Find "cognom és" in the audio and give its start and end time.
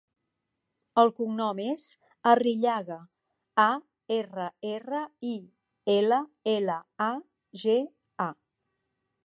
1.17-1.83